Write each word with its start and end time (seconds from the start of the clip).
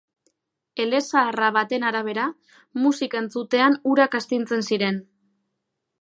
Elezaharra 0.85 1.49
baten 1.57 1.85
arabera, 1.89 2.25
musika 2.85 3.21
entzutean 3.23 3.79
urak 3.93 4.19
astintzen 4.21 4.67
ziren. 4.71 4.99